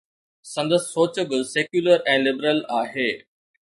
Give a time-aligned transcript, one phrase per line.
[0.53, 3.11] سندس سوچ به سيڪيولر ۽ لبرل آهي.